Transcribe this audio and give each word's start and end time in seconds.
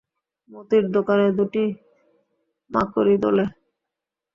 মতির 0.49 0.83
দুকানে 0.93 1.27
দুটি 1.37 1.63
মাকড়ি 2.71 3.15
দোলে। 3.23 3.45